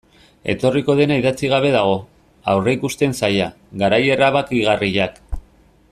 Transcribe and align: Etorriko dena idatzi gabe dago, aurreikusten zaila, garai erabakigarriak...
Etorriko 0.53 0.95
dena 0.99 1.17
idatzi 1.21 1.51
gabe 1.51 1.73
dago, 1.75 1.93
aurreikusten 2.55 3.15
zaila, 3.23 3.51
garai 3.85 4.03
erabakigarriak... 4.17 5.25